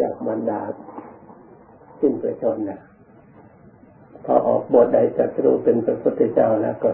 [0.00, 0.60] จากมารดา
[2.00, 2.80] สิ้นประชนนะ
[4.24, 6.90] พอออกบทใดจัตรู้เป็นพระพุทธเจ้าแล้วก็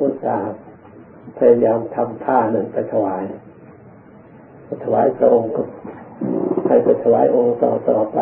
[0.00, 0.56] อุตส่าห์
[1.38, 3.24] พยายามทำผ้าหนึ่งไปถวาย
[4.84, 5.62] ถวายพระองค์ก็
[6.66, 8.18] ให้ไปถวายองค์ต่อต่อไป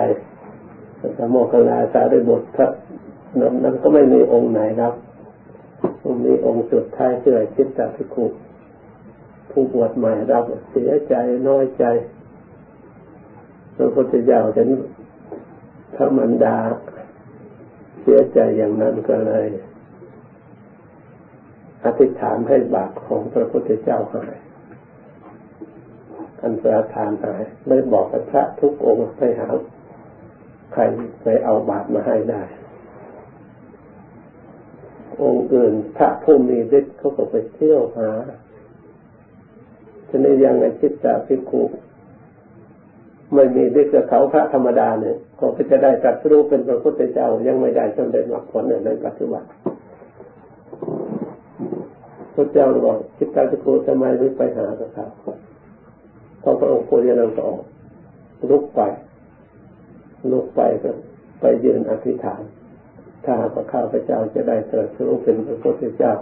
[1.17, 2.69] สมโมคลาสารีบุตรพระ
[3.63, 4.95] นั้นก็ไม่มีองค์ไหนครับ
[6.25, 8.27] มีองค์สุดท้ายชื่อชิตตพิคุ
[9.51, 11.15] ผู้บวชใหม่รับเสียใจ
[11.49, 11.85] น้อยใจ
[13.83, 14.69] ระพุทธเจ้าเห็น
[15.95, 16.59] พระมันดา
[18.01, 19.47] เสียใจอย่างนั้นก็เลย
[21.85, 24.35] อธิษฐานให้บาปของพระพุทธเจ้าหาย
[26.41, 29.49] อันประทานหายไม่บอกกับพระทุกองค์ไปหา
[30.73, 30.83] ใคร
[31.23, 32.43] ไปเอาบาปมาให้ได้
[35.23, 38.11] องค์อื่นพระผู้มีฤทธิ์เขาก็ไปเที่ยวหา
[40.09, 41.63] ฉะนั้นยังไงจิตตาพิคุ
[43.35, 49.45] ไม่มีฤทธิ์กับเขาพระธรรมดาเนี่ยก็จะได้ตรัสรู้เป็นพระพุทธเจ้ายังไม่ได้สำเร็จมรรคผลในปัจจุบัน
[52.35, 55.07] พระเจ้าบอกจิตตาพิคุทำไมไม่ไปหาพระเขา
[56.43, 57.63] พอพระองค์โพธินันก็ออก
[58.51, 58.81] ลุกไป
[60.33, 60.91] ลุกไปก็
[61.41, 62.43] ไปยืนอธิษฐาน
[63.25, 66.13] ถ้าหากข้าพระเจ้าจะได้ตรัสรู้เป็นพระพุทธเจ้า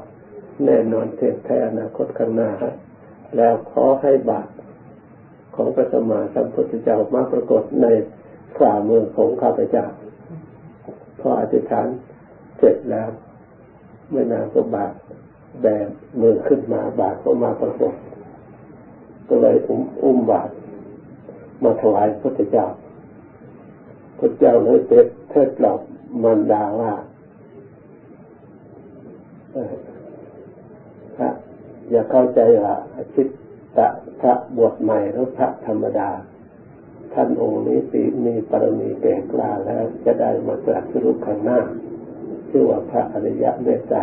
[0.64, 2.50] แน่นอนเทศแท้อนาคตข้างหน้า
[3.36, 4.48] แล้วขอให้บาป
[5.58, 7.86] ของพระสมมาสัมพุทธเจ้ามาปรากฏใน
[8.58, 9.86] ฝ่ามือของข้าพเจ้า
[11.20, 11.86] พออธิษฐาน
[12.58, 13.08] เสร็จแล้ว
[14.10, 14.92] ไม่นานก็บาป
[15.62, 15.66] แบ
[16.20, 17.94] มือขึ้นมาบาปก็มาปรากฏ
[19.28, 20.52] ก็เลยอุ้มอุ้มบาตร
[21.62, 22.66] มาถวายพระเจ้า
[24.18, 25.80] พระเจ้าเลยเทศเทศหลอก
[26.22, 26.92] มันดาว่า
[31.16, 31.28] พระ
[31.90, 32.74] อย่าเข้าใจว่า
[33.14, 33.22] ชิ
[33.76, 33.88] ตะ
[34.20, 36.10] พระบวชใหม่หรือพระธรรมดา
[37.14, 41.60] ท่านองค์นี้สีมีปรมีแก่กล้าแล้วจะได้มาตรัสรู้ข้างหน้า
[42.50, 43.98] ชื่อว่าพระอริยะเมตไตร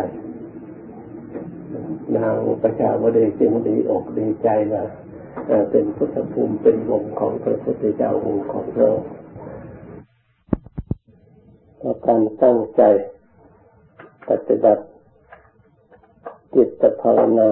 [2.16, 4.84] นางประชาวดีจึงดีอกดีใจว่า
[5.70, 8.90] เป็นพุทธภูมิเป็นวงของพระพุทธเจ้าองค์ของเรา
[12.06, 12.82] การตั้งใจ
[14.28, 14.84] ปฏิบัติ
[16.54, 17.48] จิตภาวนา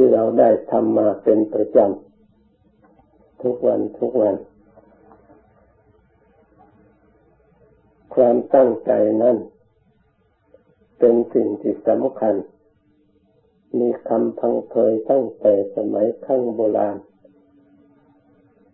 [0.00, 4.34] ที่เราได้ทำมาเป็นประจำทุกวันทุกวัน
[8.14, 8.92] ความตั้งใจ
[9.22, 9.36] นั้น
[10.98, 12.34] เป็นสิ่งที่สำคัญ
[13.78, 16.96] มีคำพังเพยตั้งแต่สมัยขั้งโบราณ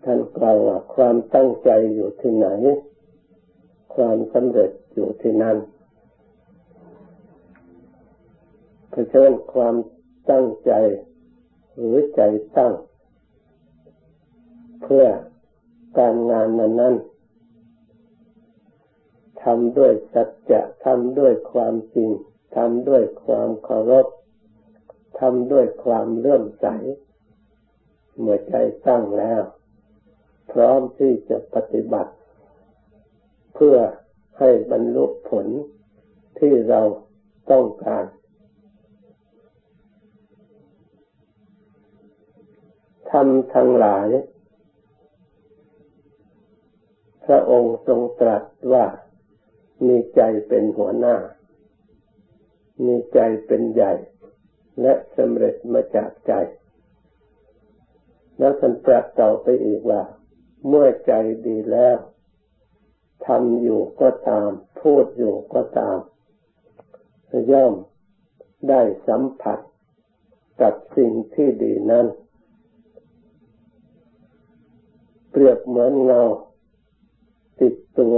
[0.04, 2.48] ท่านกล่าวว่าความตั้งใจอยู่ที่ไหน
[3.94, 5.56] ความสำเร็จอยู่ที่นั่น
[8.90, 9.74] เพราะฉะนั้นความ
[10.30, 10.72] ตั้งใจ
[11.76, 12.20] หรือใจ
[12.56, 12.74] ตั้ง
[14.82, 15.06] เพื่อ
[15.98, 16.94] การงานนั้นนั้น
[19.42, 22.10] ทำด้วยสัจจะทำด้วยความจริง
[22.56, 24.06] ทำด้วยความเคารพ
[25.20, 26.66] ทำด้วยความเลื่อมใส
[28.18, 28.54] เมื่อใจ
[28.86, 29.42] ตั้งแล้ว
[30.52, 32.12] พร้อมที่จะปฏิบัติ
[33.54, 33.76] เพื่อ
[34.38, 35.46] ให้บรรลุผล
[36.38, 36.80] ที่เรา
[37.50, 38.04] ต้องการ
[43.18, 44.08] ทำทั้งหลาย
[47.24, 48.86] พระองค์ทรงตรัสว่า
[49.86, 51.16] มีใจเป็นหัวหน้า
[52.84, 53.94] มีใจเป็นใหญ่
[54.80, 56.32] และสำเร็จมาจากใจ
[58.38, 60.02] แล้วท่านตรัสต่อไปอีกว่า
[60.68, 61.12] เมื่อใจ
[61.46, 61.98] ดีแล้ว
[63.26, 65.98] ทำอยู่ก็ตาม พูดอยู่ก็ตาม
[67.52, 67.74] ย่อม
[68.68, 69.58] ได้สัมผัส
[70.60, 72.06] กับสิ่งที่ดีนั้น
[75.36, 76.22] เปรียบเหมือนเงา
[77.60, 78.16] ติดตัว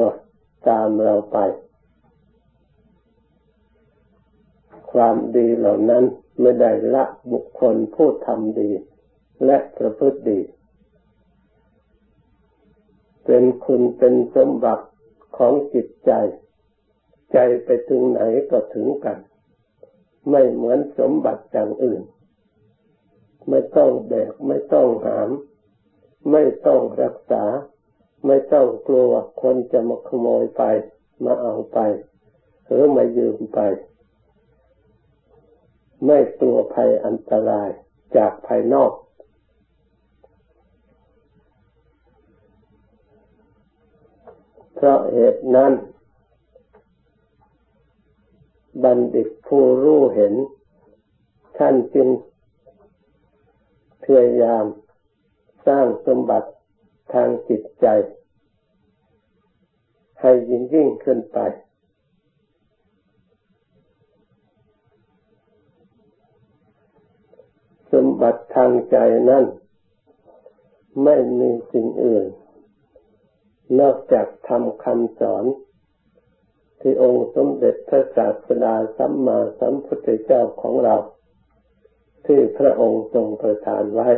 [0.69, 1.39] ตามเราไป
[4.93, 6.05] ความดีเหล่านั้น
[6.41, 8.71] ไม่ได้ละบุคคลผู้ทำดี
[9.45, 10.41] และประพฤติดี
[13.25, 14.87] เป็นคุณเป็นสมบัติ
[15.37, 16.13] ของจิตใจ
[17.33, 18.21] ใจไปถึงไหน
[18.51, 19.19] ก็ถึงกัน
[20.31, 22.03] ไม่เหมือนสมบัติอย่างอื่น
[23.49, 25.31] ไม่ต้องแบกไม่ต้องหาม
[26.31, 27.45] ไม่ต้องรักษา
[28.27, 30.63] ไม่ต้องกลัวคนจะมาขโมยไป
[31.25, 31.79] มาเอาไป
[32.67, 33.61] หรือมายืมไป
[36.05, 37.69] ไม่ตัวภัยอันตราย
[38.17, 38.93] จากภายนอก
[44.75, 45.73] เพราะเหตุนั้น
[48.85, 50.35] บัณฑิตผู้รู้เห็น
[51.59, 52.09] ท่านจึง
[54.03, 54.65] พยายาม
[55.67, 56.51] สร้างสมบัติ
[57.13, 57.87] ทางจิตใจ
[60.21, 61.39] ให้ยิ่งยิ่งขึ้นไป
[67.93, 68.97] สมบัติทางใจ
[69.31, 69.45] นั้น
[71.05, 72.27] ไม่มีสิ่งอื่น
[73.81, 75.45] นอกจากทำคำสอน
[76.81, 80.97] ที่องค์สมเด็จพระศาสดาสัมมาสัมพุทธเจ้าของเรา
[82.27, 84.09] ที่พระองค์ทรงประทานไว้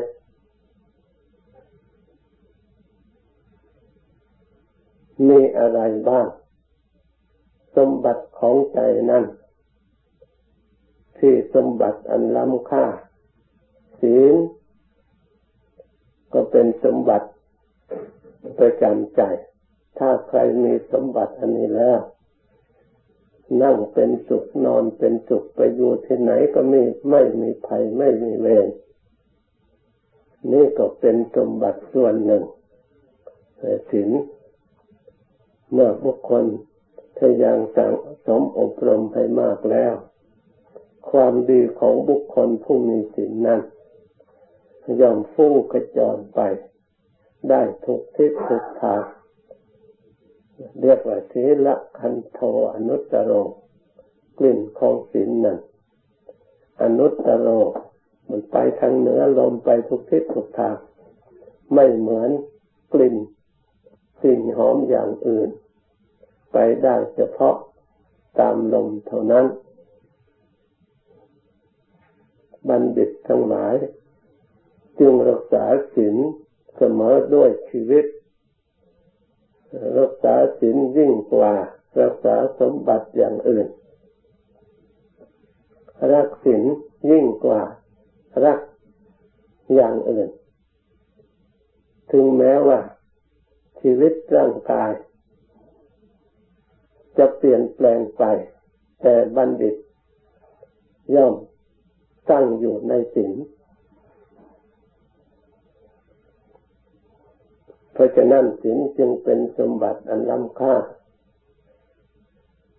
[5.27, 6.29] มีอะไรบ้าง
[7.77, 8.79] สมบัติของใจ
[9.11, 9.25] นั้น
[11.19, 12.85] ที่สมบัติอันล้ำค่า
[14.01, 14.35] ศีล
[16.33, 17.29] ก็เป็นสมบัติ
[18.59, 19.23] ประจำใจ
[19.99, 22.01] ถ้าใครมีสมบัติอันนี้แล้ว
[23.63, 28.67] นั่งเป็นสุขนอนเป็นสุขไปอยู่ที่ไหนก็มีไม่มีภัยไม่มีเวร
[30.53, 32.45] นี่ก็เป็นสมบัติส่วนหนึ่ง
[33.59, 34.11] แต่สิน
[35.73, 36.45] เมื่อบุคคล
[37.17, 37.93] พยายามสั่ง
[38.27, 39.95] สมอบรมให้มากแล้ว
[41.11, 43.61] ความดีของบุคคลผู้มีสินนั้น
[45.01, 46.41] ย่อมฟุ้งกระจรไป
[47.49, 49.03] ได้ทุกทิศทุกทาง
[50.81, 51.35] เรียกว่าเท
[51.67, 52.41] ละคันโท
[52.75, 53.33] อนุตตโร
[54.39, 55.59] กลิ่นของศีลนั้น
[56.83, 57.49] อนุตตโร
[58.29, 60.77] มันไปทางเหนือลมไปทุกทิศทุกทาง
[61.75, 62.31] ไม่เหมือน
[62.93, 63.17] กลิ่น
[64.23, 65.51] สิ่งหอมอย่างอื่น
[66.53, 67.57] ไปได้เฉพาะ
[68.39, 69.47] ตามลมเท่านั้น
[72.69, 73.75] บัณฑิตทั้งหลาย
[74.99, 76.17] จึงรักษาศีล
[76.77, 78.05] เสมอด้วยชีวิต
[79.99, 81.53] รักษาศีลยิ่งกว่า
[82.01, 83.67] รักษาสมบัติอย่างอื่น
[86.13, 86.63] รักศีล
[87.11, 87.63] ยิ่งกว่า
[88.45, 88.61] รัก
[89.75, 90.29] อย่างอื่น
[92.13, 92.81] ถึงแม้ว่า
[93.83, 94.93] ชีวิตร่างกาย
[97.19, 98.25] จะเปลี่ยนแปลงไป
[99.03, 99.77] แต่บัณฑิต
[101.15, 101.35] ย่อม
[102.31, 103.33] ตั้งอยู่ในศีล
[107.93, 110.77] เพราะฉะนั้นศีลจึงเป็นสมบัติอันล้ำค่า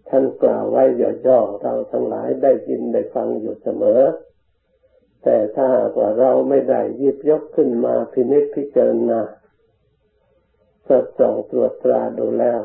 [0.10, 0.84] ท่านกล่าวไว้
[1.28, 4.02] ย่อๆเราทั้งหลายได้ยินได้ฟังอยู่เสมอ
[5.24, 5.66] แต่ถ้า
[5.98, 9.20] ว่าเราไม่ได้ยิบยกขึ้นมาพินิจพิจารณา
[10.90, 12.60] สอดส่องตรวจตราดูแล้ว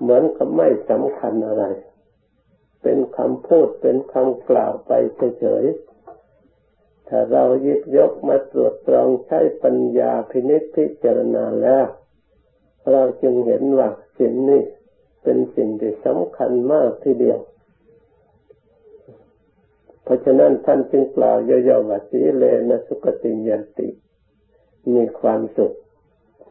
[0.00, 1.64] เหมือนกับไม่สำคัญอะไร
[2.82, 4.92] เป็นคำพูดเป็นคำกล่าวไป
[5.40, 11.86] เฉยๆถ้าเราหยิบยกมาตรวจตรองใช้ปัญญาพินิจพิจารณาแล้ว
[12.90, 13.88] เราจึงเห็นว่า
[14.18, 14.62] สิ่งนี้
[15.22, 17.38] เป็นสิ่งที่สำคัญมากทีเดียว
[20.02, 23.88] เพราะฉะนั้นท่านจึงกล่าวย่อๆว่าสีเลนะสุกติยันติ
[24.94, 25.74] มีความสุข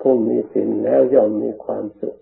[0.01, 2.15] ผู้มีสิ่งแล้วย่อมมีความสุข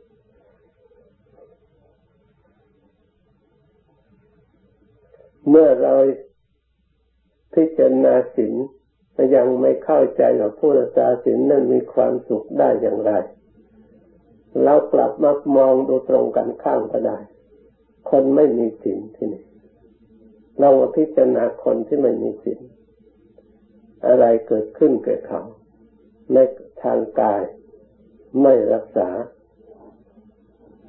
[5.50, 5.94] เมื่อเรา
[7.54, 8.54] พิจารณาสิน
[9.36, 13.12] ยังไม่เข้าใจว่าผู้รักษาสินนั้นมีความสุขได้อย่างไร
[14.64, 17.18] เรากลับมามองดูตรงกันข้ามก็ได้
[18.10, 19.44] คนไม่มีสินที่นี่
[20.60, 22.60] เราพิจารณาคนที่ไม่มีสิน
[24.08, 25.42] อะไรเกิดขึ้นกับเขา
[26.34, 26.38] ใน
[26.84, 27.42] ทางกาย
[28.42, 29.10] ไม่รักษา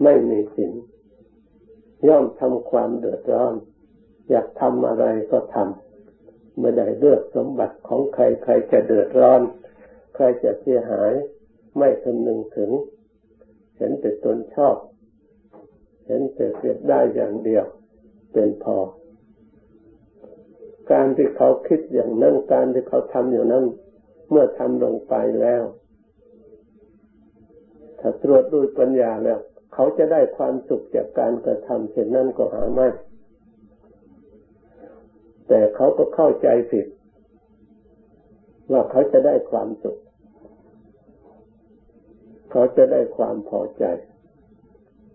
[0.02, 0.72] ไม่มีสิน
[2.08, 3.54] ย่อมทำความเดือดร้อน
[4.30, 9.40] อยากทำอะไรก็ทำเมื่อได้เลือกสมบัติของใครใครจะเดือดร้อน
[10.14, 11.12] ใครจะเสียหาย
[11.78, 12.70] ไม่คำนึงถึง
[13.76, 14.76] เห็นแต่ตนชอบ
[16.06, 17.64] เห็นแต่เสียได้อย่างเดียว
[18.32, 18.78] เป็นพอ
[20.92, 23.64] การที่เขาคิดอย่างนั้นการที่เขาทำอย่างนั้น
[24.30, 25.62] เมื่อทำลงไปแล้ว
[28.02, 29.38] ถ้าตรวจด้วยปัญญาแล้ว
[29.74, 32.88] เขาจะได้ความสุขจากการกระทำเช่นนั้นก็หาไม่
[35.48, 36.86] แต่เขาก็เข้าใจผิด
[38.72, 39.96] ว่าเขาจะได้ความสุข
[42.50, 43.84] เขาจะได้ความพอใจ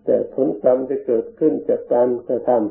[0.04, 2.62] แต่ผลกรรมที่เกิดขึ้นจากการกระทำ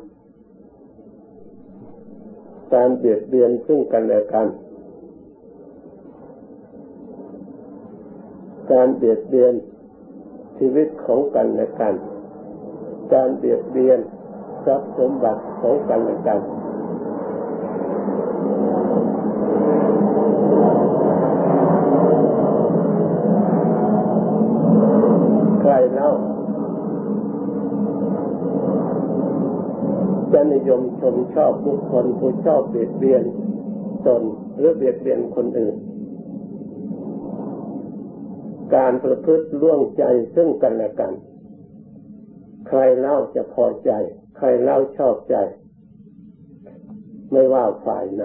[2.74, 4.46] การเบียดเบียนซึ่งกันและกัน
[8.72, 9.54] การเบียดเบียน
[10.58, 11.94] ชีวิตของกันและกัน
[13.12, 14.00] การเบียดเบียน
[14.64, 16.40] ทรัพย์สมบัติของกันและกัน
[25.60, 26.12] ใครแล้ว
[30.32, 33.22] จะนิยมชมชอบบุคคลผู้ชอบเบียดเบียน
[34.06, 34.22] ตน
[34.58, 35.76] หรือเบียดเบียนคนอื่น
[38.74, 41.12] การประพฤติล่วงใจซึ่งกันและกัน
[42.68, 43.90] ใครเล่าจะพอใจ
[44.36, 45.36] ใครเล่าชอบใจ
[47.32, 48.24] ไม่ว่าฝ่ายไหน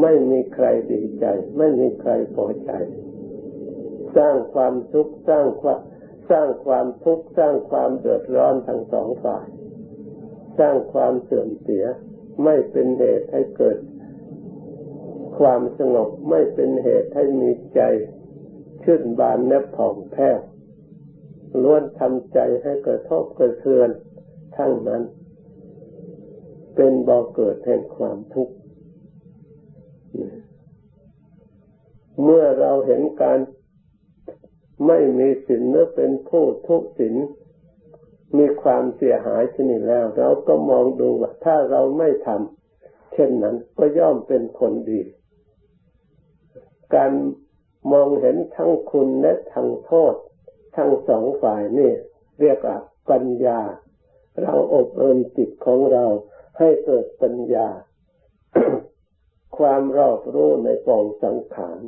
[0.00, 1.26] ไม่มีใครดีใจ
[1.58, 2.70] ไม่มีใครพอใจ
[4.16, 5.80] สร้างความทุกข์สร้างความ
[6.30, 9.46] สร้างความทุกข์สร้างความเดือดร้อนทั้งสองฝ่าย
[10.58, 11.84] สร้างความเสื่อมเสีย
[12.44, 13.78] ไม่เป็นเหตุให้เกิด
[15.38, 17.80] ความสงบไม่เป็นเหตุให้มีใจ
[18.90, 20.38] ชื่นบานแนบผ่องแผ้ว
[21.62, 23.88] ล้วนทำใจให้กระทบกระเทือน
[24.56, 25.02] ทั้งนั้น
[26.76, 28.54] เป็นบ่อเกิดแห่งความทุกข์
[32.22, 33.38] เมื่อเราเห็นการ
[34.86, 37.14] ไม่มีสินหรือเป็นผู้ทุศิน
[38.38, 45.00] มีความเสียหายชนิดแล้ว เราก็มองดูว่าถ้าเราไม่ทำเช่นนั้นก็ย่อมเป็นคนดี
[46.96, 47.12] การ
[47.92, 50.14] มองเห็นทั้งคุณและทั้งโทษ
[50.76, 51.92] ทั้งสองฝ่ายนี่
[52.40, 52.76] เรียกว่า
[53.10, 53.60] ปัญญา
[54.42, 56.04] เราอบรมจิตของเรา
[56.58, 57.68] ให้เกิดปัญญา
[59.58, 61.80] ความรอบรู้ในปองสังขาร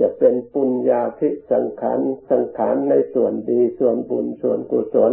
[0.00, 2.00] จะเป็นปุญญาพิสังขาร
[2.30, 5.12] สังขารในส่วนดีส่วนบุญส่วนกุศล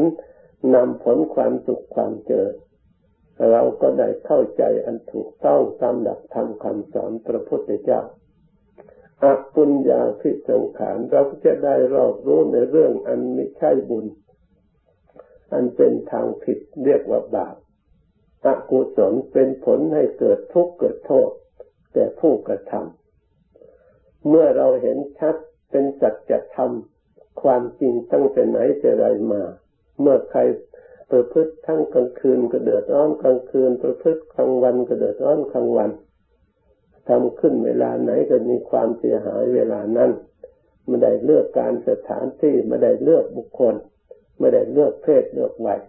[0.73, 2.53] นำผลความสุขความเจริญ
[3.51, 8.01] เราก็ได้เข้าใจอันถูกต้องตามหลักธรรมคำสอนพระพุทธเจ้า
[9.23, 14.05] อปุญญาพิสังขารเราก็จะได้รอบรู้ในเรื่องอันไม่ใช่บุญ
[15.53, 17.55] อันเป็นทางผิดเรียกว่าบาป
[18.45, 21.31] อกุศลเป็นผลให้เกิดทุกข์เกิดโทษ
[21.93, 25.35] แต่ผู้กระทำเมื่อเราเห็นชัด
[25.71, 26.71] เป็นสัจธรรม
[27.41, 29.43] ความจริงตั้งแต่ไหนแต่ไรมา
[29.99, 30.39] เมื่อใคร
[31.11, 35.91] ประพฤติทั้งกลางคืนก็เดือดร้อนกลางคืน ประพฤติกลางวันก็เดือดร้อนกลางวัน
[37.07, 40.11] ทำขึ้นเวลาไหนก็มีความเสียหายเวลานั้น
[40.85, 43.75] ไม่ได้เลือกการสถานที่ไม่ได้เลือกบุคคล
[44.39, 45.81] ไม่ได้เลือกเพศเลือกวัย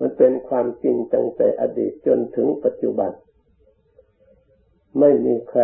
[0.00, 3.10] มันเป็นความจริงตั้งแต่อดีตจนถึงปัจจุบัน
[5.00, 5.60] ไม่มีใคร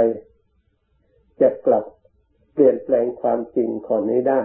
[1.41, 1.85] จะกลับ
[2.53, 4.41] เปลี่ยนแปลงความจริงข้อนี้ได้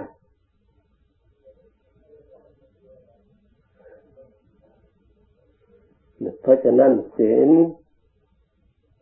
[6.42, 7.50] เพราะฉะนั้นศีล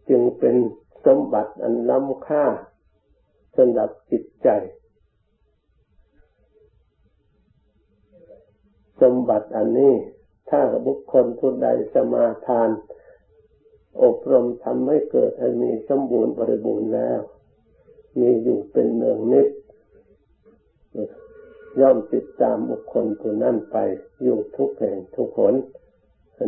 [0.09, 0.55] จึงเป็น
[1.05, 2.45] สมบัติอันล้ำค่า
[3.57, 4.49] สำหรับจิตใจ
[9.01, 9.93] สมบัติอันนี้
[10.49, 12.69] ถ้าบุคคลผู้ใดสมาทาน
[14.03, 17.19] อบรมทำให้เกิดให้มีสมบูรณ์บริบูรณ์แล้ว
[18.19, 19.47] มีอยู่เป็นเนืองนิด
[21.79, 23.77] ย่อมติดตามบุคคลผู้นั้นไป
[24.23, 25.53] อยู่ทุกแห่งทุกคน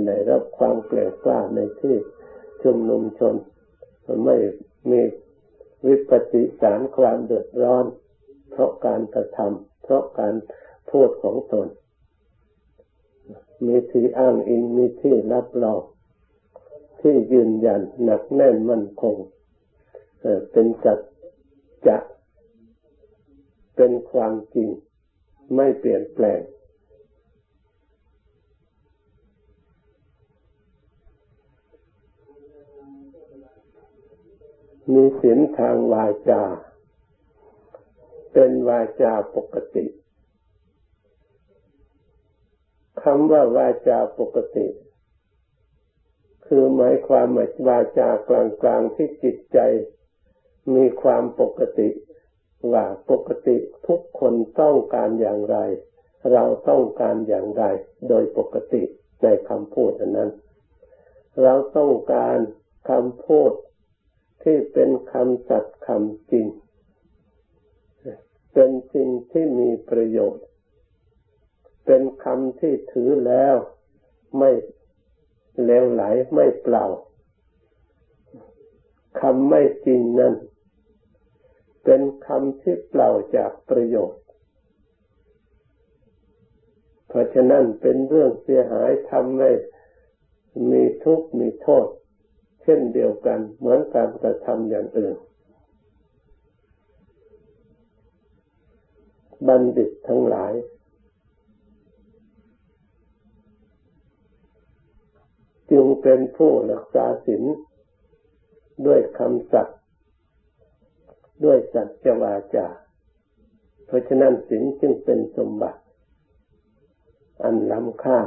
[0.06, 1.96] ในรับความเกลียดกล้าในที่
[2.64, 3.36] ชุมนุมชน
[4.26, 4.36] ไม่
[4.92, 5.02] มี
[5.86, 7.86] วิปฏิสารความเดือดร้อน
[8.52, 10.34] เพราะการกระทำเพราะการ
[10.90, 11.68] พูดของตน
[13.66, 15.82] มีที่อ้างอิงมีที่รับรอง
[17.02, 19.16] ที่ยืนยันหนักแน่นมั่นคง
[20.52, 21.00] เป็นจัด
[21.88, 21.98] จะ
[23.76, 24.70] เป็นความจริง
[25.56, 26.40] ไม่เปลี่ยนแปลง
[34.94, 36.44] มีศีลทางวาจา
[38.34, 39.86] เป็นวาจาปกติ
[43.04, 44.68] คำว่าวาจาปกติ
[46.46, 48.32] คือหมายความหมายวาจาก
[48.66, 49.60] ลางๆที่จิตใจ
[50.76, 51.90] มีความปกติ
[52.72, 55.58] ว่าปกติทุกคนต้องการอย่างไร
[56.32, 57.64] เราต้องการอย่างไร
[58.10, 58.84] โดยปกติ
[59.24, 60.30] ในคำพูดนั้น
[61.44, 62.38] เราต้องการ
[62.90, 63.52] คำพูด
[64.50, 66.48] ที่เป็นคำสัตย์คำจริง
[68.54, 70.46] เป็นสิ่งที่มีประโยชน์
[71.86, 73.56] เป็นคำที่ถือแล้ว
[74.38, 74.52] ไม่
[75.64, 76.86] เลวไหลไม่เปล่า
[79.20, 80.34] คำไม่จริงนั้น
[81.84, 84.24] เป็นคำที่เปล่าจากประโยชน์
[87.08, 89.52] เพราะฉะนั้นเป็นเรื่องเสียหายทำให้
[90.72, 91.88] มีทุกข์มีโทษ
[92.68, 95.18] ช่นเดียวกันเหมือนการกระทำอย่างอื่น
[99.48, 100.54] บัณฑิตทั้งหลาย
[105.72, 107.44] จึงเป็นผู้รักษาศีล
[108.86, 109.80] ด้วยคำสัตย์
[111.46, 112.68] ด้วยสัจวาจา
[113.86, 115.82] เพราะฉะนั้นศีลจึงเป็นสมบัติ
[117.44, 118.20] อันล้ำค่า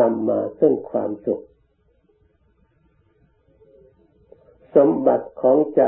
[0.00, 1.44] นำมาซึ่งความสุข
[4.76, 5.82] สมบัติของใจ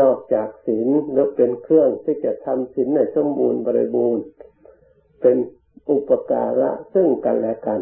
[0.00, 4.24] นอกจากศีลแล้วเป็นเครื่องที่จะทำศีลในสมบูรณ์บริบูรณ์
[5.20, 5.36] เป็น
[5.90, 7.80] อุปการะซึ่งกันและกัน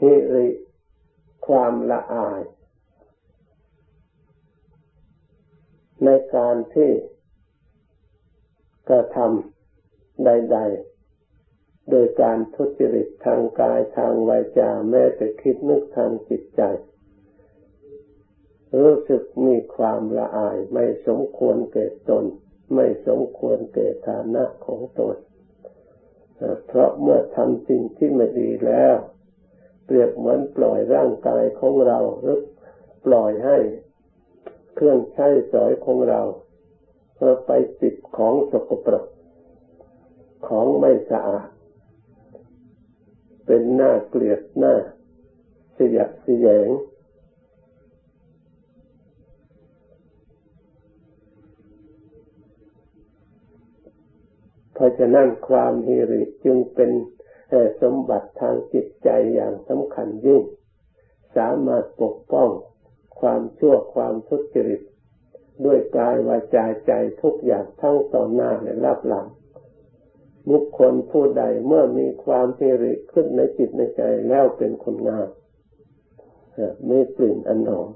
[0.00, 0.48] ฮิริ
[1.46, 2.42] ความละอาย
[6.04, 6.90] ในการที่
[8.88, 10.58] กระทำใด
[11.22, 16.62] ๆ โดยการทุจริตทางกายทางวาจาแม้แต่คิดนึกทางจิตใจ
[18.74, 22.24] รู้สึกมีความละอายไม่สมควรเกิดตน
[22.74, 25.16] ไม่สมควรเกิดฐานะของตน
[26.66, 28.94] เพราะเมื่อทำสิ่งที่ไม่ดีแล้ว
[29.84, 32.40] เปรียบเหมือนปล่อยร่างกายของเราหรือ
[33.06, 33.58] ปล่อยให้
[34.74, 36.20] เครื่องใช้สอยของเรา
[37.14, 39.04] เพื่อไปติดของสกปรก
[40.48, 41.48] ของไม่สะอาด
[43.46, 44.74] เป็นหน้าเกลียดหน้า
[45.74, 46.68] เสียดสียง
[54.76, 56.90] เพราะฉะนั้นความฮิริจึงเป็น
[57.82, 60.42] สมบัติทางจิตใจอย่างสำคัญยิ่ง
[61.36, 62.50] สามารถปกป้อง
[63.20, 64.80] ความชั่วความทุจริต
[65.64, 66.92] ด้วยกายวาจาใจ
[67.22, 69.26] ทุกอย่างทั้งต่อหน้าและรับหลัง
[70.50, 75.28] บุคคลผู้ใดเมื่อมีความฮิริขึ้นในจิตในใจแล้วเป็นคนงาม
[76.88, 77.88] มีกลิ่นอันหอม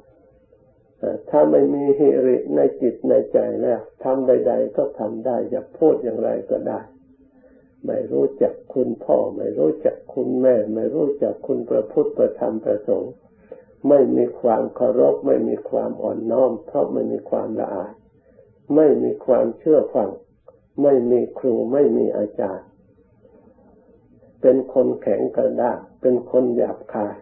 [1.31, 6.81] ถ้าไม่มีฮิริในจิตในใจแล้วทำใด ๆ ก็ทำได้จะพูดอย่างไรก็ได้
[7.87, 13.13] ไม่รู้จักคุณพ่อ ไม่รู้จักคุณแม่ ไม่รู้จักคุณพระพุทธประธรรมประสงค์
[13.89, 17.93] ไม่มีความเคารพ ไม่มีความอ่อนน้อม เพราะไม่มีความละอาย
[18.75, 20.11] ไม่มีความเชื่อฟัง
[20.83, 22.67] ไม่มีครูไม่มีอาจารย์
[24.41, 27.17] เป็นคนแข็งกระด้างเป็นคนหยาบคาย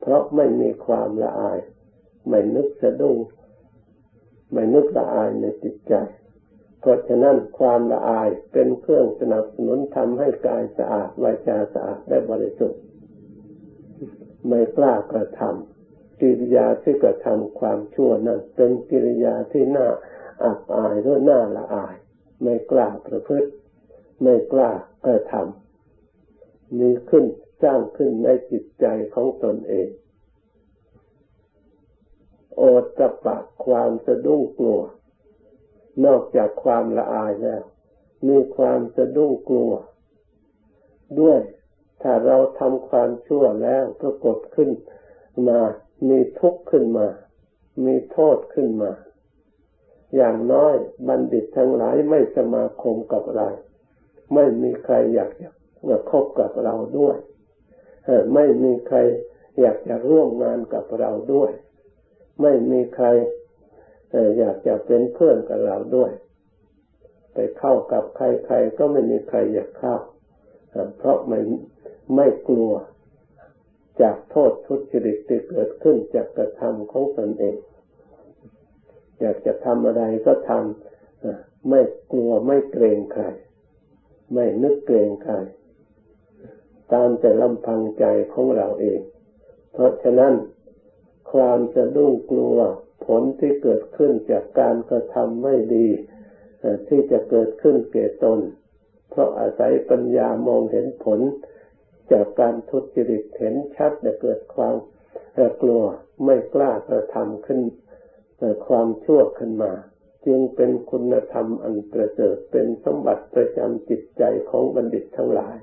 [0.00, 1.58] เพราะไม่มีความละอาย
[2.28, 3.16] ไม่นึกสะดุ้ง
[4.52, 5.94] ไม่นึกละอายในจิตใจ
[6.80, 12.80] เพราะฉะนั้นความละอายเป็นเครื่องสนับสนุนทำให้กายสะอาดวาจาสะอาดและบริสุทธิ์
[14.48, 19.88] ไม่กล้ากระทำกิริยาที่กระทำความชั่วนั้นเป็นกิริยาที่น่า
[20.44, 21.94] อับอายหรือน่าละอาย
[22.42, 23.50] ไม่กล้าประพฤติ
[24.22, 24.70] ไม่กล้า
[25.06, 27.24] กระทำมีขึ้น
[27.62, 29.88] สร้างขึ้นในจิตใจของตนเอง
[32.56, 32.62] โอ
[32.98, 34.80] ตปะความสะดุ้งกลัว
[36.04, 37.62] นอกจากความละอายแล้ว
[38.28, 39.72] มีความสะดุ้งกลัว
[41.20, 41.40] ด้วย
[42.02, 44.70] ถ้าเราทำความชั่วแล้วปรากฏขึ้น
[45.48, 45.60] มา
[46.08, 47.08] มีทุกข์ขึ้นมา
[47.84, 48.92] มีโทษขึ้นมา
[50.16, 50.74] อย่างน้อย
[51.08, 53.48] บัณฑิตทั้งหลายไม่สมาคมกับเรา
[54.34, 57.16] ไม่มีใครอยากจะคบกับเราด้วย
[58.34, 58.98] ไม่มีใคร
[59.60, 61.50] อยากจะร่วมงานกับเราด้วย
[62.42, 63.06] ไม่มีใคร
[64.38, 66.12] อยากจะเป็นเพื่อนกับเราด้วย
[67.34, 69.96] ไปเข้ากับใครๆก็ไม่มีใครอยากเข้า
[70.98, 71.40] เพราะไม่
[72.16, 72.72] ไม่กลัว
[74.00, 77.56] จากโทษทุจริตที่เกิดขึ้นจากกระทำของตนเอง
[79.20, 81.80] อยากจะทำอะไรก็ทำไม่
[82.12, 83.24] กลัวไม่เกรงใคร
[84.32, 85.34] ไม่นึกเกรงใคร
[86.92, 89.00] ตามแต่ลำพังใจของเราเอง
[89.72, 90.32] เพราะฉะนั้น
[91.32, 92.56] ความสะดุ้งกลัว
[93.06, 95.88] ผลที่เกิดขึ้นจากการกระทำไม่ดี
[96.88, 98.40] ที่จะเกิดขึ้นเก่ตน
[99.10, 101.20] เพราะอาศัยปัญญามองเห็นผล
[102.12, 104.76] จากการทุจริตเห็นชัดจะเกิดความ
[105.62, 105.82] กลัว
[106.24, 107.60] ไม่กล้ากระทำขึ้น
[108.66, 109.72] ความชั่วขึ้นมา
[110.26, 115.56] จึงเป็นคุณธรรมอันประเสริฐเป็นสมบัติประจำจิตใจของบัณฑิตทั้งหลาย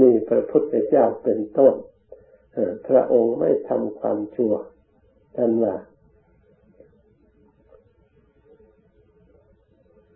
[0.00, 1.74] มีพระพุทธเจ้าเป็นต้น
[2.88, 4.54] พระองค์ไม่ทำความชั่ว
[5.36, 5.74] ท่านว่า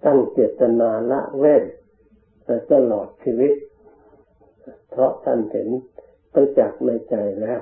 [0.05, 1.65] ตั้งเจตนาละเว้น
[2.73, 3.55] ตลอดชีวิต
[4.91, 5.69] เพราะท่านเห็น
[6.33, 7.61] ไปจากในใจแล้ว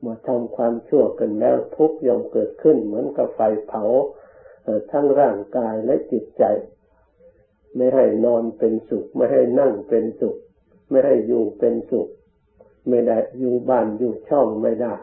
[0.00, 3.84] เมื่อทำความชั่วกันแล้วทุกย่อมเกิดขึ้นเหมือนกับไฟเผา
[4.90, 6.44] ทั้งร่างกายและจิตใจ
[7.76, 10.36] ไม่ให้นอนเป็นสุข ไม่ให้นั่งเป็นสุข
[10.90, 12.08] ไม่ให้อยู่เป็นสุข
[12.88, 14.94] ไม่ได้อยู่บ้านอยู่ช่องไม่ได้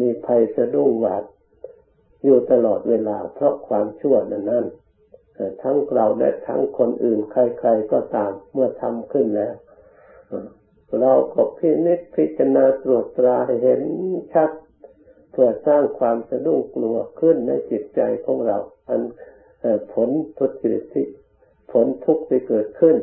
[0.00, 1.24] มีภัยสะดุ้งหวาด
[2.24, 4.64] อยู่ตลอดเวลาเพราะความชั่วนั้นนั้น
[5.62, 9.54] ทั้งเราและทั้งคนอื่นใครๆก็ตามเมื่อทำขึ้นแล้ว
[11.00, 13.82] เราก็พินิจพิจารณาตรวจตราเห็น
[14.32, 14.50] ชัด
[15.32, 19.02] เพื่อสร้างความสะดุ้งกลัวขึ้นในจิตใจของเรา อัน
[19.92, 21.06] ผลทุจริตที่
[21.72, 22.96] ผลทุกข์ที่เกิดขึ้น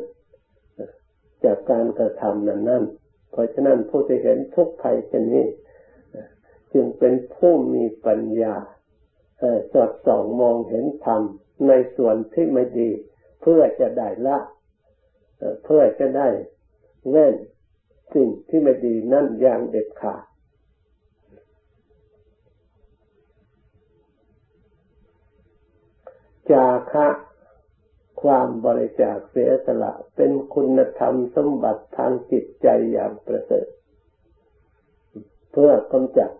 [1.44, 2.84] จากการกระทำนั้นนั้น
[3.30, 5.44] เพราะฉะนั้นผู้ที่เห็นทุกข์ภัยเช่นนี้
[6.72, 8.54] จึงเป็นผู้มีปัญญา
[9.72, 11.22] สอดส่องมองเห็นธรรม
[11.68, 12.90] ในส่วนที่ไม่ดี
[13.40, 14.38] เพื่อจะได้ละ
[15.64, 16.28] เพื่อจะได้
[17.10, 17.34] เว้น
[18.14, 20.24] สิ่งที่ไม่ดีนั่นอย่างเด็ดขาด
[26.50, 27.08] จาคะ
[28.22, 33.66] ความบริจาคเสียสละเป็นคุณธรรมสมบัติทางจิตใจอย่างประเสริฐ
[35.52, 36.30] เพื่อกำจัด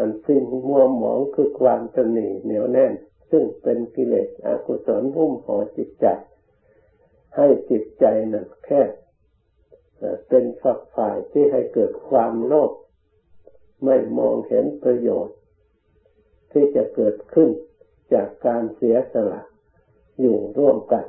[0.00, 2.92] อันสิ้นมัวหมองคือความตนีเหนียวแน่น
[3.30, 6.06] ซึ่งเป็นกิเลสอกุศลหุ้มห่อจิตใจ
[7.36, 8.82] ให้จิตใจหนั้นแค่
[10.28, 12.72] เป็นฝักฝ่ายที่ให้เกิดความโลภ
[13.84, 15.36] ไม่มองเห็นประโยชน์
[16.52, 17.48] ที่จะเกิดขึ้น
[18.14, 19.40] จากการเสียสละ
[20.20, 21.04] อยู่ร่วมกัน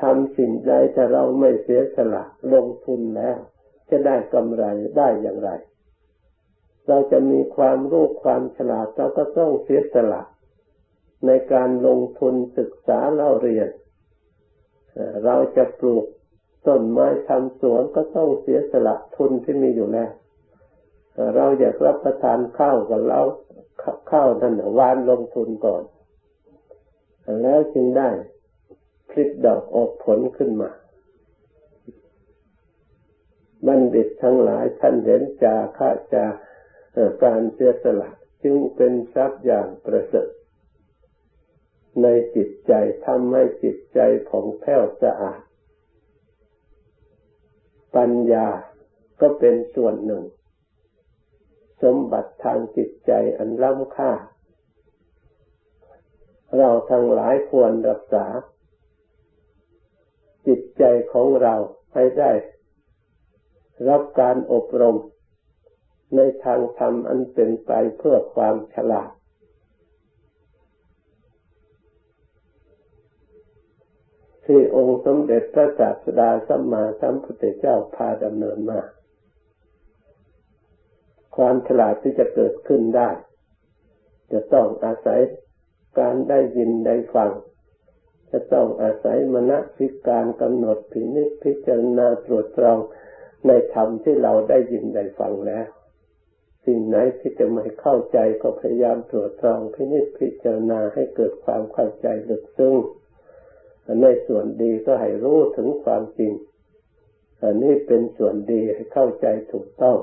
[0.00, 3.38] ทำสิ่งใดถ้าเราไม่เสียสละลงทุนแล้ว
[3.90, 4.64] จะได้กำไร
[4.96, 5.50] ได้อย่างไร
[6.88, 10.22] เราจะมีความรู้ความฉลาดเราก็ต้องเสียสละ
[11.26, 13.68] ในการลงทุนศึกษาเล่าเรียน
[15.24, 16.04] เราจะปลูก
[16.66, 20.10] ต้นไม้ทำสวนก็ต้องเสียสละทุนที่มีอยู่แล้ว
[21.34, 23.20] เราอยากรับประทานข้าวกับเรา
[24.10, 25.82] ข้าวนั่นวานลงทุนก่อน
[27.42, 28.10] แล้วจึงได้
[29.10, 30.70] พลิกดอกออกผลขึ้นมา
[33.66, 36.24] บัณฑิตทั้งหลายท่านเห็นจาค่าจา
[37.24, 38.10] การเสียสละ
[38.44, 40.30] จึงเป็นทรัพย์อย่างประเสริฐ
[42.02, 42.06] ใน
[42.36, 42.72] จิตใจ
[43.06, 45.40] ทำให้จิตใจผ่องแผ้วสะอาด
[47.96, 48.48] ปัญญา
[49.20, 50.24] ก็เป็นส่วนหนึ่ง
[51.82, 54.12] สมบัติทางจิตใจอันล้ำค่า
[56.56, 58.26] เราทั้งหลายควรรักษา
[60.46, 61.54] จิตใจของเรา
[61.94, 62.32] ให้ได้
[63.88, 64.96] รับการอบรม
[66.14, 69.10] ในทางธรรมอันเป็นไปเพื่อความฉลาด
[74.44, 78.80] ที่องค์สมเด็จพระศาสดาสัมมาสัมพุทธเจ้าพาดำเนินมา
[81.36, 83.10] ความฉลาดที่จะเกิดขึ้นได้
[84.32, 85.20] จะต้องอาศัย
[85.98, 87.30] การได้ยินได้ฟัง
[88.30, 92.78] จะต้องอาศัยมณสิการกำหนดพินิจพิจารณาตรวจตรอง
[93.46, 95.66] ในธรรมที่เราได้ยินได้ฟังแล้ว
[96.66, 102.74] สิ่งไหนที่จะไม่เข้าใจก็พยายามตรวจตรองพินิจพิจารณาให้เกิดความเข้าใจลึกซึ้ง
[104.02, 106.32] ในส่วนดีก็ให้รู้ถึงความจริง
[107.42, 109.98] อันนี้เป็นส่วนดีให้เข้าใจถูกต้อง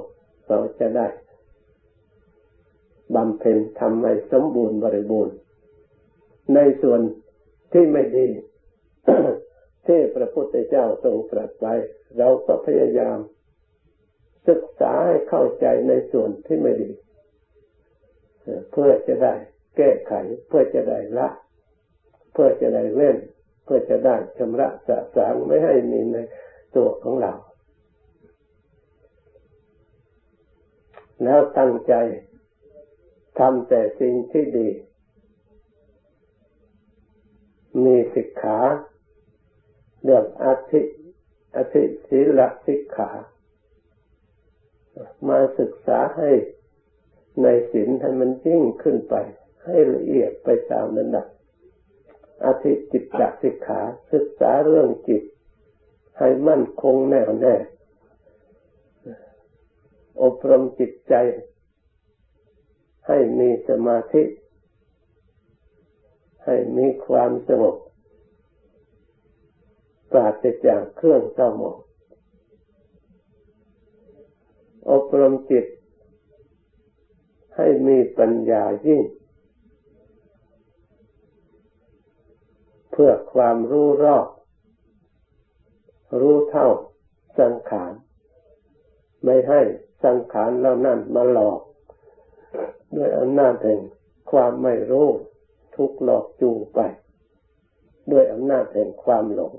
[0.48, 1.08] เราจะได้
[3.16, 5.36] บำเพ็ญทำให้สมบูรณ์บริบูรณ์
[6.56, 7.02] ในส่วน
[7.74, 8.28] ที่ไม่ดี
[9.88, 11.74] ที่พระพุทธเจ้าทรงตรัสไว้
[12.18, 13.18] เราก็พยายาม
[14.48, 16.92] ศึกษาให้เข้าใจในส่วนที่ไม่ดี
[18.72, 19.34] เพื่อจะได้
[19.78, 20.14] แก้ไข
[20.48, 21.30] เพื่อจะได้ละ
[22.32, 23.18] เพื่อจะได้เล่น
[23.64, 26.18] เพื่อจะได้ชำระสะสางไม่ให้มีใน
[26.76, 27.34] ตัวของเรา
[31.24, 31.94] แล้วตั้งใจ
[33.40, 34.70] ทำแต่สิ่งที่ดี
[37.84, 38.60] มีสิกขา
[40.04, 40.82] เรื่องอธิ
[41.56, 43.10] อธิศีลสิกขา
[45.30, 46.30] มาศึกษาให้
[47.42, 49.16] ในศีลให้มันยิ่งขึ้นไป
[49.66, 51.26] ให้ละเอียดไปตามนั้นนะ
[52.46, 53.82] อธิจิตตสิกขา
[54.14, 55.24] ศึกษาเรื่องจิต
[56.20, 57.56] ให้มั่นคงแน่วแน่
[60.22, 61.14] อบรมจิตใจ
[63.08, 64.24] ให้มีสมาธิ
[66.46, 67.76] ให้มีความสงบ
[70.12, 71.78] ปราศจากเครื่องเศร้าหมอง
[74.92, 75.66] อบรมจิต
[77.56, 79.04] ให้มีปัญญายิ่ง
[82.92, 84.28] เพื่อความรู้รอบ
[86.20, 86.68] รู้เท่า
[87.40, 87.94] สังขาร
[89.24, 89.62] ไม่ให้
[90.04, 91.60] สังขารเหล่านั้นมาหลอก
[92.96, 93.82] ด้วยอำนาจแห่ง
[94.32, 95.08] ความไม่รู้
[95.76, 96.80] ทุกหลอกจูงไป
[98.12, 99.54] ด้วยอำนาจแห่งความหลง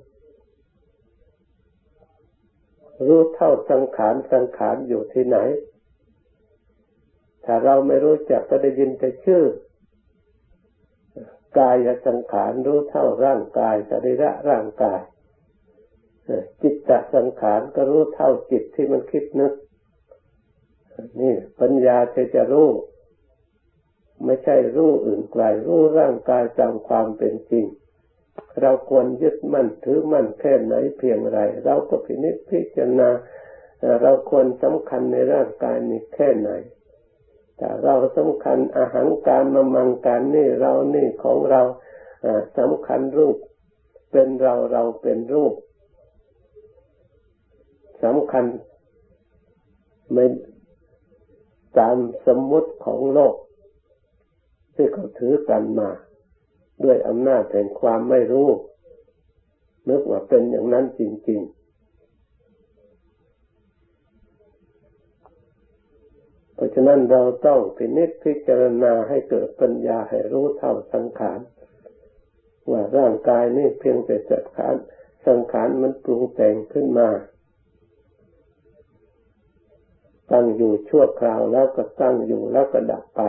[3.07, 5.39] รู้เท่าสังขารสังขารอยู่ที่ไหน
[7.45, 9.43] ถ้าเราไม่รู้จักก็ได้ยินแต่ชื่อ
[11.59, 11.77] กาย
[12.07, 15.01] สังขารรู้เท่าร่างกายสรีระร่างกาย
[16.63, 19.53] จิตตสังขารก็รู้เท่าจิตที่มันคิดนึก
[21.21, 22.69] นี่ปัญญาจะจะรู้
[24.25, 27.65] ไม่ใช่รู้อื่นไกลรู้ร่างกายตามความเป็นจริง
[28.61, 33.11] เราควรยึดมั่นถือมั่นแค่ไหนเพียงไร เราก็พินิจพิจารณา
[34.03, 36.51] เราควรสำคัญในร่างกายนี้แค่ไหน
[37.57, 41.63] แต่เราสำคัญอาหารการมามังการนี่เรานี่ของเรา
[42.59, 43.37] สำคัญรูป
[44.11, 45.55] เป็นเราเราเป็นรูป
[48.05, 48.45] สำคัญ
[50.13, 50.25] ไม่
[51.79, 53.35] ตามสมมุติของโลก
[54.75, 55.91] ที่เขาถือกันมา
[56.85, 58.49] ด้วยอำนาจแห่งความไม่รู้
[59.89, 61.65] นึกว่าเป็นอย่างนั้นจริง ๆ
[66.55, 71.41] เพราะฉะนั้นเราต้องพินิจพิจารณาให้เกิดปัญญาให้รู้เท่าสังขาร
[72.71, 74.75] ว่าร่างกายนี่เพียงแต่จัดขาร
[75.27, 77.09] สังขารมันปรุงแต่งขึ้นมา
[80.31, 83.21] ตั้งอยู่ชั่วคราวแล้วก็ตั้งอยู่แล้วก็ดับไป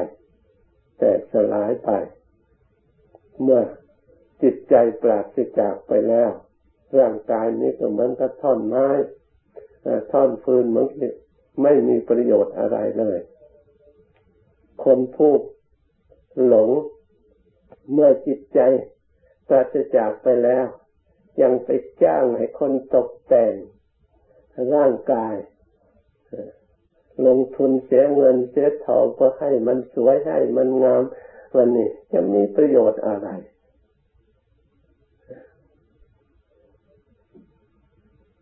[1.00, 1.90] แต่สลายไป
[3.42, 3.62] เมื่อ
[4.42, 6.32] จิตใจปราศจากไปแล้ว
[7.00, 8.88] ร่างกายนี้ก็เหมือนกับท่อนไม้
[10.12, 10.88] ท่อนฟืนเหมือน
[11.64, 13.20] ไม่มีประโยชน์อะไรเลย
[14.84, 15.34] คนผู้
[16.48, 16.70] หลง
[17.94, 18.60] เมื่อจิตใจ
[19.48, 20.66] ปราศจากไปแล้ว
[21.42, 21.70] ยังไป
[22.04, 23.54] จ้างให้คนตกแต่ง
[24.76, 25.36] ร่างกาย
[27.26, 31.04] ลงทุนเสียเงินเสียทองก็ให้มันสวยให้มันงาม
[31.56, 33.28] วันนี้จะมีประโยชน์อะไร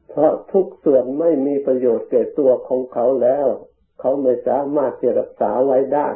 [0.10, 3.48] เพราะทุกส่วนไม่มีประโยชน์แก่ตัวของเขาแล้ว
[4.00, 6.08] เขาไม่สามารถจะรักษาไว้ได้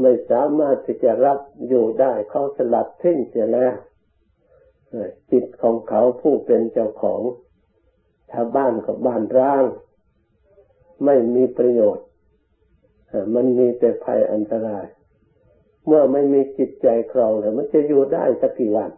[0.00, 1.38] ไม่สามารถที่จะรับ
[1.68, 3.74] อยู่ได้ เขาสลัดทิ้งเสียแล้ว
[5.30, 7.22] จิตของเขาผู้เป็นเจ้าของ
[8.30, 9.64] ถ้าบ้านกับบ้านร้าง
[11.04, 12.06] ไม่มีประโยชน์
[13.34, 14.86] มันมีแต่ภัยอันตราย
[15.86, 18.90] เมื่อไม่มีจิตใจครองแล้วมันจะอยู่ได้สักกี่วัน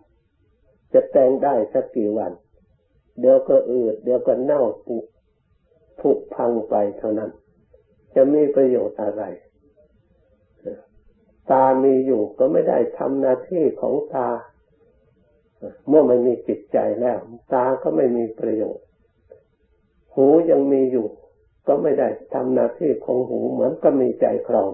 [0.93, 2.33] จะแต่งได้สักกี่วัน
[3.21, 4.99] เดี๋ยวก็อืดเดี๋ยวก็เน่าปุ
[6.01, 7.31] ผุพังไปเท่านั้น
[8.15, 9.23] จะมีประโยชน์อะไร
[11.51, 14.29] ตามีอยู่ก็ไม่ได้ทำหน้าที่ของตา
[15.89, 17.19] เมื่อไม่มีจิตใจแล้ว
[17.53, 18.85] ตาก็ไม่มีประโยชน์
[20.15, 21.07] หูยังมีอยู่
[21.67, 24.71] ก็ไม่ได้ทำหน้าที่ของหูเหมือนก็มีใจครอง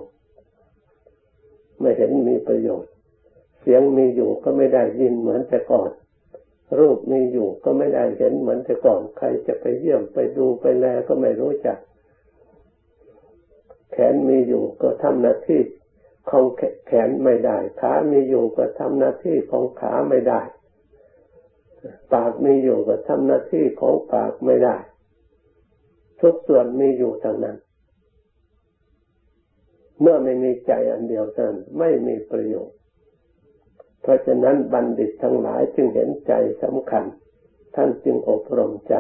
[1.80, 2.92] ไม่เห็นมีประโยชน์
[3.60, 5.90] เสียงมีอยู่ก็ไม่ได้ยินเหมือนแต่ก่อน
[6.78, 11.78] รูปมีอยู่ก็ไม่ได้เห็นเหมือนแต่ก่อน ใครจะไปเยี่ยมไปดูไปแลก็ไม่รู้จัก
[13.92, 15.60] แขนมีอยู่ก็ทำหน้าที่
[16.30, 16.44] ของ
[16.86, 20.40] แขนไม่ได้ ขามีอยู่ก็ทำหน้าที่ของขาไม่ได้
[22.12, 24.76] ปากมีอยู่ก็ทำหน้าที่ของปากไม่ได้
[26.20, 27.56] ทุกส่วนมีอยู่ทางนั้น
[30.00, 32.76] เมื่อไม่มีใจอันเดียวกันไม่มีประโยชน์
[34.02, 36.32] เพราะฉะนั้นบัณฑิตทั้งหลายจึงเห็นใจ
[36.62, 37.04] สำคัญ
[37.74, 38.94] ท่านจึงอบรมใจ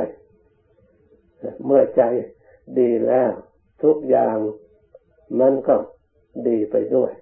[1.64, 2.02] เมื่อใจ
[2.78, 3.30] ดีแล้ว
[3.82, 4.36] ทุกอย่าง
[5.40, 5.76] มันก็
[6.48, 7.12] ดีไปด้วย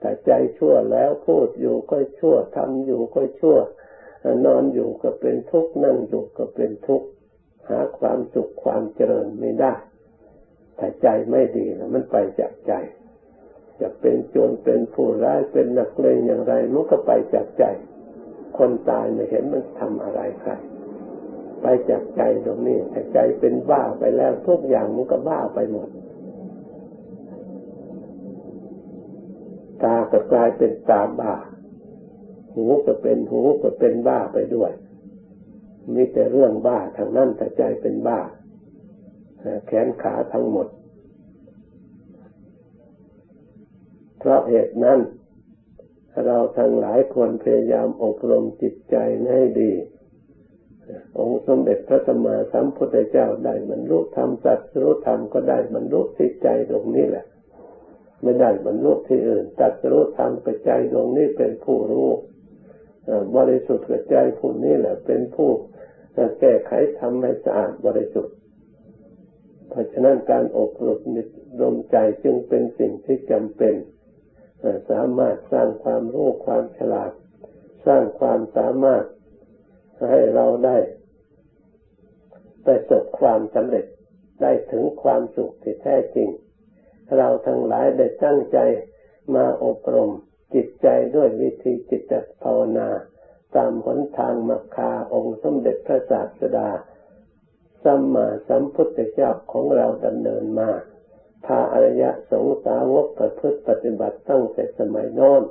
[0.00, 3.58] แต่ใจชั่วแล้วพูดอยู่ก็ชั่วทำอยู่ก็ชั่ว
[4.46, 7.08] นอนอยู่ก็เป็นทุกข์นั่งอยู่ก็เป็นทุกข์
[7.68, 9.74] หาความสุขความเจริญไม่ได้
[10.78, 12.72] ถ้าใจไม่ดีแล้วมันไปจากใจ
[13.82, 17.64] จะเป็นโจรเป็นผู้ร้ายเป็นนักเลงอย่างไรมันก็ไปจากใจ
[18.58, 20.52] คนตายไม่เห็นมันทำอะไรใคร
[21.62, 25.88] ไปจากใจตรงนี้แต่ใจเป็นบ้าไปแล้วทุกอย่างมันก็บ้าไปหมด
[29.82, 31.34] ตาก็กลายเป็นตาบ้า
[32.54, 34.72] หูก็เป็นหูก็เป็นบ้าไปด้วย
[35.94, 38.20] มีแต่เรื่องบ้าทางนั้นแต่ใจเป็นบ้า
[39.66, 40.66] แขนขาทั้งหมด
[44.24, 45.00] เพราะเหตุนั้น
[46.24, 48.96] เราทั้งหลายควรพยายามอบรมจิตใจ
[49.30, 49.72] ให้ดี
[51.18, 57.24] องค์สมเด็จพระสัมมาสัมพุทธเจ้าได้บรรลุธรรมสัจรู้ธรรมก็ได้บรรลุที่ใจตรงนี้แหละ
[58.22, 62.08] ไม่ได้บรรลุที่อื่นตัดรู้ธรรมกับใจตรงนี้เป็นผู้รู้
[63.36, 65.50] บริสุทธิ์กับใจผู้นี้แหละ เป็นผู้
[66.40, 68.34] แก้ไขทำให้สะอาดบริสุทธิ์
[69.68, 71.22] เพราะฉะนั้นการอบรมนิ
[71.60, 73.74] รมใจจึงเป็นสิ่งที่จำเป็น
[74.90, 77.12] สามารถสร้างความรู้ความฉลาด
[77.86, 79.04] สร้างความสามารถ
[80.10, 80.78] ให้เราได้
[82.64, 83.86] ประสบความสำเร็จ
[84.42, 86.28] ได้ถึงความสุขที่แท้จริง
[87.16, 88.58] เราทั้งหลายได้ตั้งใจ
[89.34, 90.10] มาอบรม
[90.54, 92.88] จิตใจด้วยวิธีจิตภาวนา
[93.56, 96.68] ตามหนทางมรรคาองค์สมเด็จพระศาสดา
[97.84, 100.70] สัมมาสัมพุทธเจ้าของเราดำเนินมา
[101.46, 105.42] พาอริยสงสาวกประพฤติปฏิบัติตั้งแต่สมัยโน้น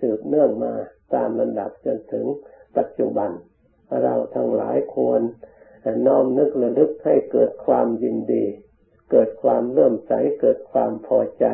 [0.00, 0.74] สืบเนื่องมา
[1.14, 2.26] ตามลำดับจนถึง
[2.76, 3.30] ปัจจุบัน
[4.02, 5.20] เราทั้งหลายควร
[6.06, 8.44] น้อมนึกระลึกให้เกิดความยินดี
[9.10, 11.46] เกิดความเลื่อมใสเกิดความพอใจ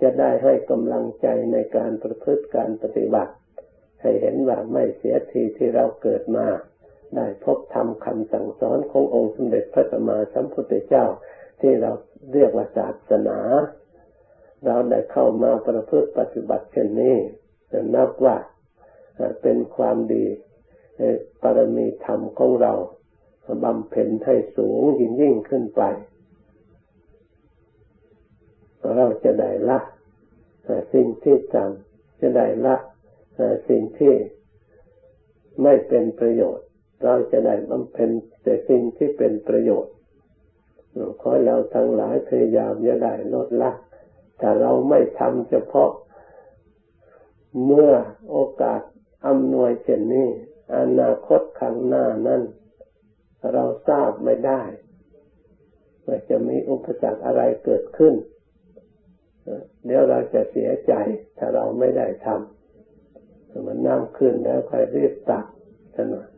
[0.00, 3.32] จะได้ให้กำลังใจในการประพฤติการปฏิบัติ
[4.02, 6.46] ให้เห็นว่าไม่เสียทีที่เราเกิดมา
[7.16, 11.04] ได้พบธรรมคำสั่งสอนขององค์สมเด็จพระสัมมาสัมพุทธเจ้า
[11.62, 11.92] ที่เรา
[12.32, 13.38] เรียกว่าศาสนา
[14.66, 17.16] เราได้เข้ามาประพฤติปฏิบัติเช่นนี้
[17.94, 18.36] นับว่า
[19.42, 20.24] เป็นความดี
[21.42, 22.72] ปรมีธรรมของเรา
[23.64, 25.82] บำเพ็ญให้สูงยิ่งยิ่งขึ้นไป
[28.96, 29.78] เราจะได้ละ
[30.94, 32.76] สิ่งที่จำจะได้ละ
[33.68, 34.14] สิ่งที่
[35.62, 36.66] ไม่เป็นประโยชน์
[37.04, 38.10] เราจะได้บำเพ็ญ
[38.42, 39.94] แต่สิ่งที่เป็นประโยชน์
[41.22, 43.72] ขอเราทั้งหลายพยายามจะได้ลดละ
[44.40, 45.90] ถ้าเราไม่ทำเฉพาะ
[47.64, 47.92] เมื่อ
[48.30, 48.80] โอกาส
[49.26, 50.28] อำนวยเช่นนี้
[50.76, 52.42] อนาคตข้างหน้านั้น
[53.52, 54.62] เราทราบไม่ได้
[56.06, 58.14] ว่าจะมีอุปสรรคอะไรเกิดขึ้น
[59.84, 60.92] เดี๋ยวเราจะเสียใจ
[61.38, 65.44] ถ้าเราไม่ได้ทำมันน้ำขึ้นแล้วค่อยรีบตัก
[66.04, 66.28] นหน่อย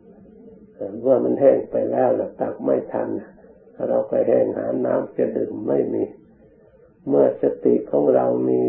[1.01, 3.07] เมื่อมันแห้งไปแล้วเราตักไม่ทัน
[3.89, 6.03] เราไปแห้งหาน้ำจะดื่มไม่มี
[7.07, 8.61] เมื่อสติของเรามี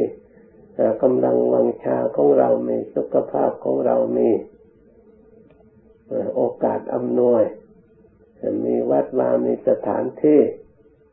[1.03, 4.31] กำลังวังชาของเรามีสุขภาพของเรามี
[6.35, 7.45] โอกาสอำนวย
[8.65, 10.41] มีวัดวามีสถานที่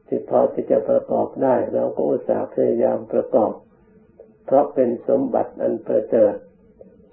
[0.07, 3.53] ที่พอที่จะประกอบได้ เราก็อุตส่าห์พยายามประกอบ
[4.45, 6.33] เพราะเป็นสมบัติอันประเสริฐ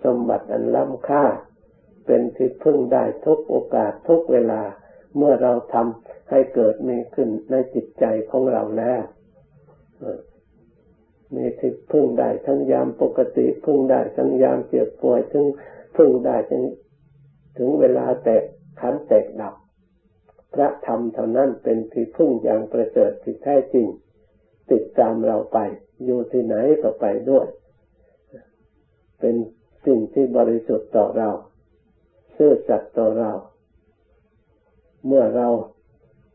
[0.04, 1.24] สมบัติอันล้ำค่า
[2.06, 4.62] เป็นที่พึ่งได้ทุกโอกาสทุกเวลา
[5.16, 9.02] เมื่อเราทำให้เกิดมีขึ้นในจิตใจของเราแล้ว
[11.34, 15.46] มีที่พึ่งได้ทั้งยามปกติพึ่งได้ทั้งยามเจ็บป่วยถึง
[15.96, 16.62] พึ่งได้ถึง
[17.58, 18.42] ถึงเวลาแตก
[18.80, 19.54] ขันแตกดับ
[20.54, 23.86] พระธรรมเท่านั้นเป็นที่พึ่งอย่างประเสริฐที่แท้จริง
[24.70, 25.58] ติดตามเราไป
[26.04, 27.46] อยู่ที่ไหนก็ไปด้วย
[29.20, 29.34] เป็น
[29.86, 31.30] สิ่งที่บริสุทธิ์ต่อเรา
[32.36, 33.30] ซื่อสัตย์ต่อเรา
[35.06, 35.48] เมื่อเรา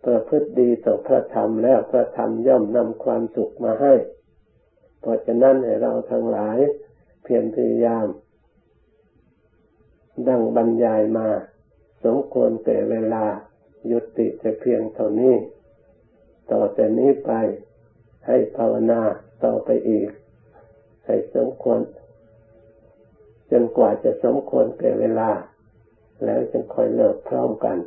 [0.06, 3.93] ประพฤติดีต่อพระธรรมแล้วพระธรรมย่อมนำความสุขมาให้
[4.99, 6.58] เพราะฉะนั้นให้เราทั้งหลาย
[7.23, 8.08] เพียรพยายาม
[10.28, 11.28] ดังบรรยายมา
[12.06, 13.25] สมควรแต่เวลา
[13.91, 15.36] ยุติแต่เพียงเท่านี้
[16.51, 17.32] ต่อแต่นี้ไป
[18.28, 19.01] ให้ภาวนา
[19.43, 20.10] ต่อไปอีก
[21.06, 21.80] ให้สมควร
[23.51, 25.30] จนกว่าจะสมควรแก่เวลา
[26.25, 27.78] แล้วจึงค่อยเลิกพร้อมกัน